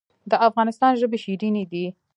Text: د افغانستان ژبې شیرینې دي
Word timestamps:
د 0.29 0.33
افغانستان 0.47 0.91
ژبې 1.01 1.17
شیرینې 1.23 1.63
دي 1.71 1.85